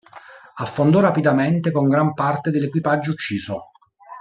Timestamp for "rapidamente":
0.99-1.69